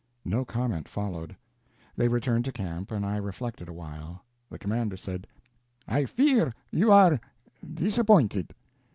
No 0.25 0.43
comment 0.45 0.87
followed. 0.89 1.35
They 1.95 2.07
returned 2.07 2.43
to 2.45 2.51
camp, 2.51 2.91
and 2.91 3.05
I 3.05 3.17
reflected 3.17 3.69
a 3.69 3.73
while. 3.73 4.23
The 4.49 4.57
commander 4.57 4.97
said: 4.97 5.27
"I 5.87 6.05
fear 6.05 6.55
you 6.71 6.91
are 6.91 7.19
disappointed." 7.75 8.55